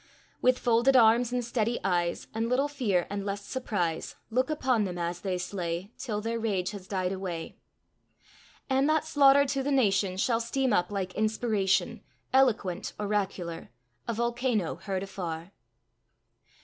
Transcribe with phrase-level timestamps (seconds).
[0.41, 4.97] With folded arms and steady eyes, And little fear, and less surprise, Look upon them
[4.97, 7.59] as they slay, Till their rage has died away.
[8.67, 12.01] And that slaughter to the Nation Shall steam up like inspiration,
[12.33, 13.69] Eloquent, oracular
[14.07, 15.51] A volcano heard afar.